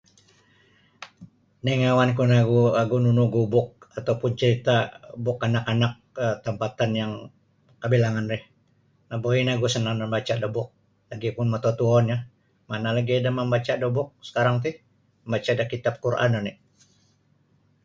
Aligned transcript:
Ningouanku 1.63 2.23
nogu 2.31 2.61
ogu 2.81 2.95
nunu 3.03 3.21
ogu 3.29 3.41
buuk 3.53 3.69
atau 3.97 4.15
pun 4.19 4.31
carita' 4.39 4.89
buk 5.23 5.37
anak-anak 5.47 5.93
um 6.23 6.35
tampatan 6.45 6.91
yang 7.01 7.11
kabilangan 7.81 8.25
ri 8.31 8.39
nabuai 9.09 9.41
nio 9.43 9.55
ogu 9.57 9.67
sa' 9.71 9.83
nambaca 9.99 10.35
da 10.41 10.47
buk 10.55 10.69
lagi 11.09 11.29
pun 11.37 11.47
mututuo 11.51 11.97
nio 12.07 12.17
mana 12.69 12.89
lagi' 12.95 13.19
ada 13.19 13.31
mambaca 13.37 13.73
da 13.81 13.87
buk 13.95 14.09
sakarang 14.27 14.57
ti 14.63 14.69
mambaca 15.21 15.51
da 15.59 15.63
kitab 15.73 15.95
Quran 16.03 16.31
oni'. 16.39 16.55